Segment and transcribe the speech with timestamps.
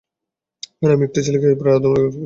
[0.81, 2.19] আর আমি একটা ছেলেকে প্রায় আধমরা করে ফেলছিলাম।